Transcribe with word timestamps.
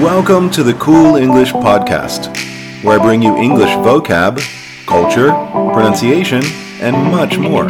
Welcome 0.00 0.50
to 0.52 0.62
the 0.62 0.72
Cool 0.72 1.16
English 1.16 1.52
Podcast, 1.52 2.34
where 2.82 2.98
I 2.98 3.02
bring 3.04 3.20
you 3.20 3.36
English 3.36 3.68
vocab, 3.68 4.40
culture, 4.86 5.28
pronunciation, 5.74 6.42
and 6.80 6.96
much 7.12 7.36
more. 7.36 7.68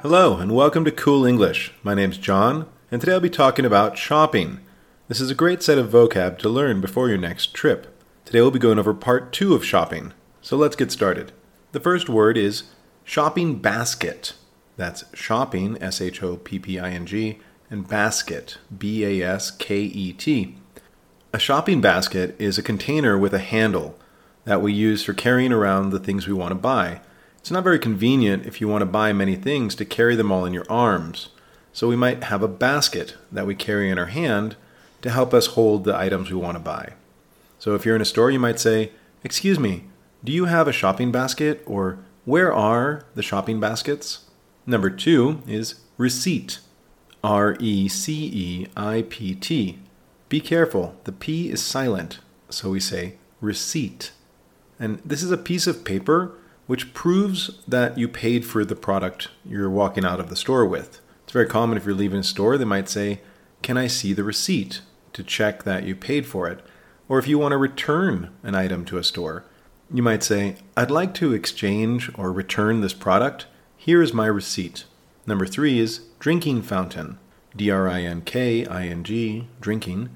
Hello, 0.00 0.36
and 0.36 0.54
welcome 0.54 0.84
to 0.84 0.92
Cool 0.92 1.24
English. 1.24 1.72
My 1.82 1.94
name's 1.94 2.18
John, 2.18 2.68
and 2.92 3.00
today 3.00 3.14
I'll 3.14 3.20
be 3.20 3.28
talking 3.28 3.64
about 3.64 3.98
shopping. 3.98 4.60
This 5.08 5.20
is 5.20 5.28
a 5.28 5.34
great 5.34 5.60
set 5.60 5.76
of 5.76 5.90
vocab 5.90 6.38
to 6.38 6.48
learn 6.48 6.80
before 6.80 7.08
your 7.08 7.18
next 7.18 7.52
trip. 7.52 8.00
Today 8.24 8.40
we'll 8.40 8.52
be 8.52 8.60
going 8.60 8.78
over 8.78 8.94
part 8.94 9.32
two 9.32 9.52
of 9.52 9.64
shopping, 9.64 10.12
so 10.40 10.56
let's 10.56 10.76
get 10.76 10.92
started. 10.92 11.32
The 11.72 11.80
first 11.80 12.08
word 12.08 12.38
is 12.38 12.62
shopping 13.02 13.58
basket. 13.58 14.34
That's 14.76 15.02
shopping, 15.14 15.82
S 15.82 16.00
H 16.00 16.22
O 16.22 16.36
P 16.36 16.60
P 16.60 16.78
I 16.78 16.90
N 16.90 17.06
G, 17.06 17.40
and 17.68 17.88
basket, 17.88 18.58
B 18.78 19.04
A 19.04 19.28
S 19.28 19.50
K 19.50 19.80
E 19.80 20.12
T. 20.12 20.56
A 21.32 21.38
shopping 21.38 21.80
basket 21.80 22.34
is 22.40 22.58
a 22.58 22.62
container 22.62 23.16
with 23.16 23.32
a 23.32 23.38
handle 23.38 23.96
that 24.46 24.60
we 24.60 24.72
use 24.72 25.04
for 25.04 25.12
carrying 25.12 25.52
around 25.52 25.90
the 25.90 26.00
things 26.00 26.26
we 26.26 26.32
want 26.32 26.50
to 26.50 26.56
buy. 26.56 27.02
It's 27.38 27.52
not 27.52 27.62
very 27.62 27.78
convenient 27.78 28.46
if 28.46 28.60
you 28.60 28.66
want 28.66 28.82
to 28.82 28.86
buy 28.86 29.12
many 29.12 29.36
things 29.36 29.76
to 29.76 29.84
carry 29.84 30.16
them 30.16 30.32
all 30.32 30.44
in 30.44 30.52
your 30.52 30.66
arms. 30.68 31.28
So 31.72 31.86
we 31.86 31.94
might 31.94 32.24
have 32.24 32.42
a 32.42 32.48
basket 32.48 33.14
that 33.30 33.46
we 33.46 33.54
carry 33.54 33.90
in 33.90 33.96
our 33.96 34.06
hand 34.06 34.56
to 35.02 35.10
help 35.10 35.32
us 35.32 35.54
hold 35.54 35.84
the 35.84 35.96
items 35.96 36.30
we 36.30 36.36
want 36.36 36.56
to 36.56 36.64
buy. 36.64 36.94
So 37.60 37.76
if 37.76 37.86
you're 37.86 37.94
in 37.94 38.02
a 38.02 38.06
store, 38.06 38.32
you 38.32 38.40
might 38.40 38.58
say, 38.58 38.90
Excuse 39.22 39.60
me, 39.60 39.84
do 40.24 40.32
you 40.32 40.46
have 40.46 40.66
a 40.66 40.72
shopping 40.72 41.12
basket? 41.12 41.62
Or 41.64 42.00
where 42.24 42.52
are 42.52 43.04
the 43.14 43.22
shopping 43.22 43.60
baskets? 43.60 44.24
Number 44.66 44.90
two 44.90 45.42
is 45.46 45.76
receipt. 45.96 46.58
R 47.22 47.56
E 47.60 47.86
C 47.86 48.30
E 48.32 48.66
I 48.76 49.04
P 49.08 49.36
T. 49.36 49.78
Be 50.30 50.38
careful, 50.38 50.94
the 51.02 51.12
P 51.12 51.50
is 51.50 51.60
silent, 51.60 52.20
so 52.50 52.70
we 52.70 52.78
say 52.78 53.16
receipt. 53.40 54.12
And 54.78 55.00
this 55.04 55.24
is 55.24 55.32
a 55.32 55.36
piece 55.36 55.66
of 55.66 55.84
paper 55.84 56.38
which 56.68 56.94
proves 56.94 57.60
that 57.66 57.98
you 57.98 58.06
paid 58.06 58.46
for 58.46 58.64
the 58.64 58.76
product 58.76 59.26
you're 59.44 59.68
walking 59.68 60.04
out 60.04 60.20
of 60.20 60.30
the 60.30 60.36
store 60.36 60.64
with. 60.64 61.00
It's 61.24 61.32
very 61.32 61.48
common 61.48 61.76
if 61.76 61.84
you're 61.84 61.96
leaving 61.96 62.20
a 62.20 62.22
store, 62.22 62.56
they 62.56 62.64
might 62.64 62.88
say, 62.88 63.22
Can 63.60 63.76
I 63.76 63.88
see 63.88 64.12
the 64.12 64.22
receipt 64.22 64.82
to 65.14 65.24
check 65.24 65.64
that 65.64 65.82
you 65.82 65.96
paid 65.96 66.26
for 66.26 66.46
it? 66.46 66.64
Or 67.08 67.18
if 67.18 67.26
you 67.26 67.36
want 67.36 67.50
to 67.50 67.58
return 67.58 68.30
an 68.44 68.54
item 68.54 68.84
to 68.84 68.98
a 68.98 69.02
store, 69.02 69.44
you 69.92 70.04
might 70.04 70.22
say, 70.22 70.58
I'd 70.76 70.92
like 70.92 71.12
to 71.14 71.34
exchange 71.34 72.08
or 72.14 72.30
return 72.30 72.82
this 72.82 72.94
product. 72.94 73.46
Here 73.76 74.00
is 74.00 74.14
my 74.14 74.26
receipt. 74.26 74.84
Number 75.26 75.46
three 75.46 75.80
is 75.80 76.02
drinking 76.20 76.62
fountain. 76.62 77.18
D 77.56 77.68
R 77.68 77.88
I 77.88 78.02
N 78.02 78.20
K 78.20 78.64
I 78.64 78.86
N 78.86 79.02
G, 79.02 79.48
drinking 79.60 80.10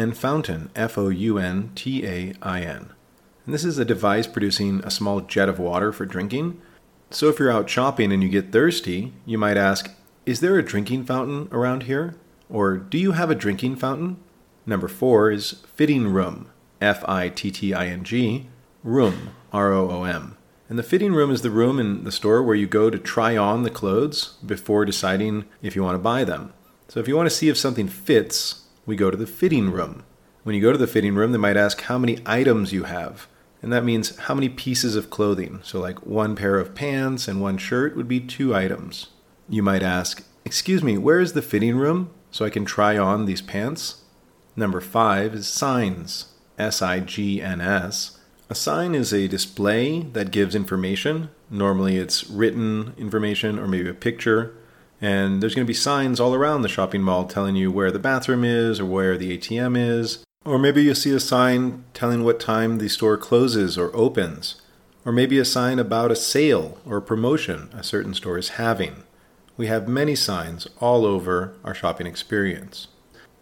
and 0.00 0.16
fountain, 0.16 0.70
F 0.74 0.98
O 0.98 1.10
U 1.10 1.38
N 1.38 1.70
T 1.74 2.06
A 2.06 2.32
I 2.42 2.62
N. 2.62 2.92
And 3.44 3.54
this 3.54 3.64
is 3.64 3.78
a 3.78 3.84
device 3.84 4.26
producing 4.26 4.80
a 4.80 4.90
small 4.90 5.20
jet 5.20 5.48
of 5.48 5.58
water 5.58 5.92
for 5.92 6.06
drinking. 6.06 6.60
So 7.10 7.28
if 7.28 7.38
you're 7.38 7.52
out 7.52 7.68
shopping 7.68 8.12
and 8.12 8.22
you 8.22 8.28
get 8.28 8.52
thirsty, 8.52 9.12
you 9.26 9.38
might 9.38 9.56
ask, 9.56 9.94
Is 10.26 10.40
there 10.40 10.58
a 10.58 10.64
drinking 10.64 11.04
fountain 11.04 11.48
around 11.52 11.84
here? 11.84 12.14
Or 12.48 12.76
do 12.76 12.98
you 12.98 13.12
have 13.12 13.30
a 13.30 13.34
drinking 13.34 13.76
fountain? 13.76 14.16
Number 14.66 14.88
four 14.88 15.30
is 15.30 15.62
fitting 15.74 16.08
room, 16.08 16.50
F 16.80 17.04
I 17.08 17.28
T 17.28 17.50
T 17.50 17.74
I 17.74 17.86
N 17.86 18.04
G, 18.04 18.48
room, 18.82 19.30
R 19.52 19.72
O 19.72 19.90
O 19.90 20.04
M. 20.04 20.36
And 20.68 20.78
the 20.78 20.84
fitting 20.84 21.12
room 21.12 21.32
is 21.32 21.42
the 21.42 21.50
room 21.50 21.80
in 21.80 22.04
the 22.04 22.12
store 22.12 22.42
where 22.44 22.54
you 22.54 22.68
go 22.68 22.90
to 22.90 22.98
try 22.98 23.36
on 23.36 23.64
the 23.64 23.70
clothes 23.70 24.36
before 24.46 24.84
deciding 24.84 25.46
if 25.62 25.74
you 25.74 25.82
want 25.82 25.96
to 25.96 25.98
buy 25.98 26.22
them. 26.22 26.52
So 26.86 27.00
if 27.00 27.08
you 27.08 27.16
want 27.16 27.28
to 27.28 27.34
see 27.34 27.48
if 27.48 27.58
something 27.58 27.88
fits, 27.88 28.66
we 28.90 28.96
go 28.96 29.10
to 29.10 29.16
the 29.16 29.26
fitting 29.26 29.70
room. 29.70 30.02
When 30.42 30.54
you 30.54 30.60
go 30.60 30.72
to 30.72 30.78
the 30.78 30.86
fitting 30.86 31.14
room, 31.14 31.32
they 31.32 31.38
might 31.38 31.56
ask 31.56 31.80
how 31.82 31.96
many 31.96 32.18
items 32.26 32.72
you 32.72 32.82
have. 32.84 33.28
And 33.62 33.72
that 33.72 33.84
means 33.84 34.16
how 34.16 34.34
many 34.34 34.48
pieces 34.48 34.96
of 34.96 35.10
clothing. 35.10 35.60
So, 35.62 35.78
like 35.80 36.04
one 36.04 36.34
pair 36.34 36.58
of 36.58 36.74
pants 36.74 37.28
and 37.28 37.40
one 37.40 37.56
shirt 37.56 37.96
would 37.96 38.08
be 38.08 38.20
two 38.20 38.54
items. 38.54 39.06
You 39.48 39.62
might 39.62 39.82
ask, 39.82 40.24
Excuse 40.44 40.82
me, 40.82 40.98
where 40.98 41.20
is 41.20 41.34
the 41.34 41.42
fitting 41.42 41.76
room 41.76 42.10
so 42.30 42.44
I 42.44 42.50
can 42.50 42.64
try 42.64 42.98
on 42.98 43.26
these 43.26 43.42
pants? 43.42 44.02
Number 44.56 44.80
five 44.80 45.34
is 45.34 45.46
signs. 45.46 46.32
S 46.58 46.82
I 46.82 47.00
G 47.00 47.40
N 47.40 47.60
S. 47.60 48.18
A 48.48 48.54
sign 48.54 48.96
is 48.96 49.12
a 49.12 49.28
display 49.28 50.00
that 50.00 50.32
gives 50.32 50.56
information. 50.56 51.30
Normally, 51.48 51.96
it's 51.96 52.28
written 52.28 52.94
information 52.98 53.58
or 53.58 53.68
maybe 53.68 53.88
a 53.88 53.94
picture 53.94 54.56
and 55.00 55.42
there's 55.42 55.54
going 55.54 55.66
to 55.66 55.70
be 55.70 55.74
signs 55.74 56.20
all 56.20 56.34
around 56.34 56.62
the 56.62 56.68
shopping 56.68 57.02
mall 57.02 57.26
telling 57.26 57.56
you 57.56 57.72
where 57.72 57.90
the 57.90 57.98
bathroom 57.98 58.44
is 58.44 58.80
or 58.80 58.86
where 58.86 59.16
the 59.16 59.36
ATM 59.36 59.76
is. 59.76 60.24
Or 60.44 60.58
maybe 60.58 60.82
you'll 60.82 60.94
see 60.94 61.14
a 61.14 61.20
sign 61.20 61.84
telling 61.94 62.24
what 62.24 62.40
time 62.40 62.78
the 62.78 62.88
store 62.88 63.16
closes 63.16 63.76
or 63.78 63.94
opens. 63.94 64.60
Or 65.04 65.12
maybe 65.12 65.38
a 65.38 65.44
sign 65.44 65.78
about 65.78 66.10
a 66.10 66.16
sale 66.16 66.78
or 66.84 66.98
a 66.98 67.02
promotion 67.02 67.70
a 67.72 67.82
certain 67.82 68.14
store 68.14 68.38
is 68.38 68.50
having. 68.50 69.02
We 69.56 69.66
have 69.66 69.88
many 69.88 70.14
signs 70.14 70.66
all 70.78 71.04
over 71.04 71.54
our 71.64 71.74
shopping 71.74 72.06
experience. 72.06 72.88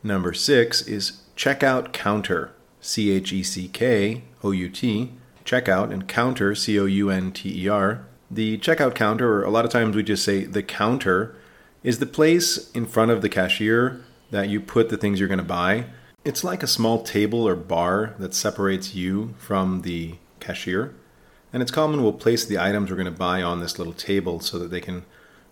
Number 0.03 0.33
six 0.33 0.83
is 0.83 1.23
checkout 1.37 1.93
counter. 1.93 2.53
C 2.81 3.11
H 3.11 3.33
E 3.33 3.43
C 3.43 3.69
K 3.69 4.23
O 4.43 4.53
U 4.53 4.69
T. 4.69 5.13
Checkout 5.45 5.93
and 5.93 6.07
counter, 6.07 6.55
C 6.55 6.79
O 6.79 6.85
U 6.85 7.11
N 7.11 7.33
T 7.33 7.65
E 7.65 7.69
R. 7.69 8.07
The 8.31 8.59
checkout 8.59 8.95
counter, 8.95 9.41
or 9.41 9.45
a 9.45 9.51
lot 9.51 9.65
of 9.65 9.71
times 9.71 9.97
we 9.97 10.03
just 10.03 10.25
say 10.25 10.45
the 10.45 10.63
counter, 10.63 11.37
is 11.83 11.99
the 11.99 12.07
place 12.07 12.71
in 12.73 12.87
front 12.87 13.11
of 13.11 13.23
the 13.23 13.29
cashier 13.29 14.05
that 14.31 14.49
you 14.49 14.61
put 14.61 14.89
the 14.89 14.97
things 14.97 15.19
you're 15.19 15.29
going 15.29 15.39
to 15.39 15.45
buy. 15.45 15.87
It's 16.25 16.45
like 16.45 16.63
a 16.63 16.67
small 16.67 17.03
table 17.03 17.47
or 17.47 17.55
bar 17.55 18.15
that 18.19 18.35
separates 18.35 18.95
you 18.95 19.35
from 19.39 19.83
the 19.83 20.17
cashier. 20.41 20.95
And 21.53 21.63
it's 21.63 21.73
common 21.73 22.03
we'll 22.03 22.13
place 22.13 22.45
the 22.45 22.59
items 22.59 22.91
we're 22.91 22.97
going 22.97 23.07
to 23.07 23.19
buy 23.19 23.43
on 23.43 23.61
this 23.61 23.79
little 23.79 23.95
table 23.95 24.41
so 24.41 24.59
that 24.59 24.71
they 24.71 24.81
can 24.81 25.05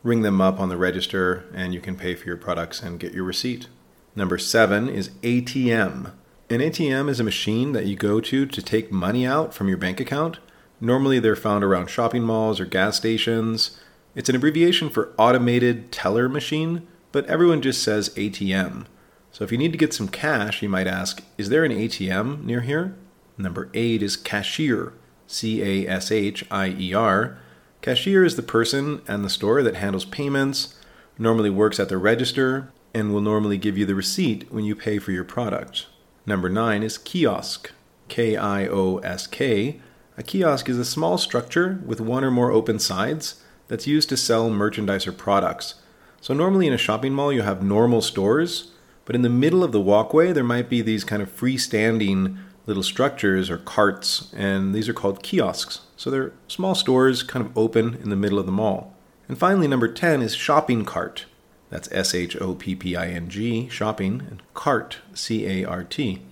ring 0.02 0.22
them 0.22 0.40
up 0.40 0.60
on 0.60 0.68
the 0.68 0.76
register 0.76 1.44
and 1.54 1.72
you 1.72 1.80
can 1.80 1.96
pay 1.96 2.14
for 2.14 2.26
your 2.26 2.36
products 2.36 2.82
and 2.82 3.00
get 3.00 3.12
your 3.12 3.24
receipt. 3.24 3.68
Number 4.14 4.38
seven 4.38 4.88
is 4.88 5.10
ATM. 5.22 6.12
An 6.48 6.60
ATM 6.60 7.08
is 7.08 7.18
a 7.18 7.24
machine 7.24 7.72
that 7.72 7.86
you 7.86 7.96
go 7.96 8.20
to 8.20 8.46
to 8.46 8.62
take 8.62 8.92
money 8.92 9.26
out 9.26 9.52
from 9.52 9.68
your 9.68 9.76
bank 9.76 9.98
account. 9.98 10.38
Normally, 10.80 11.18
they're 11.18 11.34
found 11.34 11.64
around 11.64 11.88
shopping 11.88 12.22
malls 12.22 12.60
or 12.60 12.66
gas 12.66 12.96
stations. 12.96 13.78
It's 14.16 14.30
an 14.30 14.34
abbreviation 14.34 14.88
for 14.88 15.12
automated 15.18 15.92
teller 15.92 16.26
machine, 16.26 16.86
but 17.12 17.26
everyone 17.26 17.60
just 17.60 17.82
says 17.82 18.08
ATM. 18.16 18.86
So 19.30 19.44
if 19.44 19.52
you 19.52 19.58
need 19.58 19.72
to 19.72 19.78
get 19.78 19.92
some 19.92 20.08
cash, 20.08 20.62
you 20.62 20.70
might 20.70 20.86
ask, 20.86 21.22
Is 21.36 21.50
there 21.50 21.64
an 21.64 21.72
ATM 21.72 22.42
near 22.42 22.62
here? 22.62 22.96
Number 23.36 23.68
eight 23.74 24.02
is 24.02 24.16
cashier, 24.16 24.94
C 25.26 25.62
A 25.62 25.86
S 25.86 26.10
H 26.10 26.46
I 26.50 26.68
E 26.70 26.94
R. 26.94 27.36
Cashier 27.82 28.24
is 28.24 28.36
the 28.36 28.42
person 28.42 29.02
and 29.06 29.22
the 29.22 29.28
store 29.28 29.62
that 29.62 29.76
handles 29.76 30.06
payments, 30.06 30.74
normally 31.18 31.50
works 31.50 31.78
at 31.78 31.90
the 31.90 31.98
register, 31.98 32.72
and 32.94 33.12
will 33.12 33.20
normally 33.20 33.58
give 33.58 33.76
you 33.76 33.84
the 33.84 33.94
receipt 33.94 34.50
when 34.50 34.64
you 34.64 34.74
pay 34.74 34.98
for 34.98 35.12
your 35.12 35.24
product. 35.24 35.88
Number 36.24 36.48
nine 36.48 36.82
is 36.82 36.96
kiosk, 36.96 37.70
K 38.08 38.34
I 38.34 38.66
O 38.66 38.96
S 38.98 39.26
K. 39.26 39.78
A 40.16 40.22
kiosk 40.22 40.70
is 40.70 40.78
a 40.78 40.86
small 40.86 41.18
structure 41.18 41.82
with 41.84 42.00
one 42.00 42.24
or 42.24 42.30
more 42.30 42.50
open 42.50 42.78
sides 42.78 43.42
that's 43.68 43.86
used 43.86 44.08
to 44.10 44.16
sell 44.16 44.50
merchandise 44.50 45.06
or 45.06 45.12
products. 45.12 45.74
So, 46.20 46.34
normally 46.34 46.66
in 46.66 46.72
a 46.72 46.78
shopping 46.78 47.12
mall, 47.12 47.32
you 47.32 47.42
have 47.42 47.62
normal 47.62 48.00
stores, 48.00 48.72
but 49.04 49.14
in 49.14 49.22
the 49.22 49.28
middle 49.28 49.62
of 49.62 49.72
the 49.72 49.80
walkway, 49.80 50.32
there 50.32 50.44
might 50.44 50.68
be 50.68 50.82
these 50.82 51.04
kind 51.04 51.22
of 51.22 51.34
freestanding 51.34 52.38
little 52.66 52.82
structures 52.82 53.48
or 53.48 53.58
carts, 53.58 54.32
and 54.34 54.74
these 54.74 54.88
are 54.88 54.94
called 54.94 55.22
kiosks. 55.22 55.80
So, 55.96 56.10
they're 56.10 56.32
small 56.48 56.74
stores 56.74 57.22
kind 57.22 57.44
of 57.44 57.56
open 57.56 57.94
in 58.02 58.10
the 58.10 58.16
middle 58.16 58.38
of 58.38 58.46
the 58.46 58.52
mall. 58.52 58.94
And 59.28 59.38
finally, 59.38 59.68
number 59.68 59.88
10 59.88 60.22
is 60.22 60.34
shopping 60.34 60.84
cart. 60.84 61.26
That's 61.68 61.90
S 61.90 62.14
H 62.14 62.36
O 62.40 62.54
P 62.54 62.76
P 62.76 62.94
I 62.96 63.08
N 63.08 63.28
G, 63.28 63.68
shopping, 63.68 64.22
and 64.30 64.42
cart, 64.54 64.98
C 65.14 65.46
A 65.46 65.64
R 65.64 65.82
T. 65.82 66.22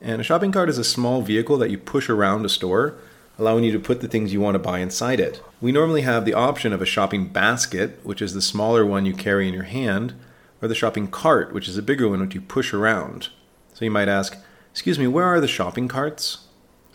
And 0.00 0.20
a 0.20 0.24
shopping 0.24 0.52
cart 0.52 0.68
is 0.68 0.78
a 0.78 0.84
small 0.84 1.22
vehicle 1.22 1.58
that 1.58 1.70
you 1.70 1.78
push 1.78 2.08
around 2.08 2.44
a 2.44 2.48
store 2.48 2.96
allowing 3.40 3.64
you 3.64 3.72
to 3.72 3.80
put 3.80 4.00
the 4.00 4.08
things 4.08 4.32
you 4.32 4.40
want 4.40 4.54
to 4.54 4.58
buy 4.58 4.80
inside 4.80 5.18
it. 5.18 5.42
We 5.60 5.72
normally 5.72 6.02
have 6.02 6.24
the 6.24 6.34
option 6.34 6.72
of 6.72 6.82
a 6.82 6.86
shopping 6.86 7.28
basket, 7.28 7.98
which 8.04 8.20
is 8.20 8.34
the 8.34 8.42
smaller 8.42 8.84
one 8.84 9.06
you 9.06 9.14
carry 9.14 9.48
in 9.48 9.54
your 9.54 9.64
hand, 9.64 10.14
or 10.60 10.68
the 10.68 10.74
shopping 10.74 11.08
cart, 11.08 11.52
which 11.52 11.66
is 11.66 11.78
a 11.78 11.82
bigger 11.82 12.08
one 12.08 12.20
which 12.20 12.34
you 12.34 12.40
push 12.40 12.74
around. 12.74 13.28
So 13.72 13.84
you 13.84 13.90
might 13.90 14.08
ask, 14.08 14.36
Excuse 14.72 14.98
me, 14.98 15.06
where 15.06 15.24
are 15.24 15.40
the 15.40 15.48
shopping 15.48 15.88
carts? 15.88 16.46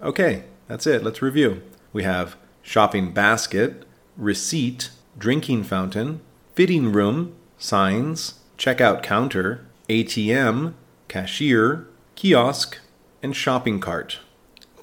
Okay, 0.02 0.44
that's 0.68 0.88
it. 0.88 1.04
Let's 1.04 1.22
review. 1.22 1.62
We 1.92 2.04
have 2.04 2.38
shopping 2.62 3.12
basket, 3.12 3.84
receipt, 4.16 4.92
drinking 5.18 5.64
fountain, 5.64 6.22
fitting 6.54 6.92
room, 6.92 7.36
signs, 7.58 8.36
checkout 8.58 9.04
counter, 9.04 9.66
ATM, 9.90 10.74
cashier, 11.08 11.88
kiosk, 12.16 12.80
and 13.22 13.36
shopping 13.36 13.80
cart. 13.80 14.20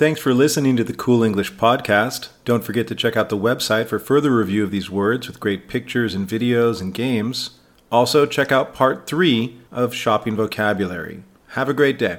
Thanks 0.02 0.20
for 0.20 0.34
listening 0.34 0.76
to 0.78 0.82
the 0.82 0.94
Cool 0.94 1.22
English 1.22 1.52
Podcast. 1.52 2.30
Don't 2.44 2.64
forget 2.64 2.88
to 2.88 2.94
check 2.96 3.16
out 3.16 3.28
the 3.28 3.38
website 3.38 3.86
for 3.86 4.00
further 4.00 4.34
review 4.34 4.64
of 4.64 4.72
these 4.72 4.90
words 4.90 5.28
with 5.28 5.38
great 5.38 5.68
pictures 5.68 6.12
and 6.12 6.26
videos 6.26 6.80
and 6.80 6.92
games. 6.92 7.60
Also, 7.92 8.26
check 8.26 8.50
out 8.50 8.74
part 8.74 9.06
three 9.06 9.60
of 9.70 9.94
Shopping 9.94 10.34
Vocabulary. 10.34 11.22
Have 11.50 11.68
a 11.68 11.72
great 11.72 12.00
day. 12.00 12.18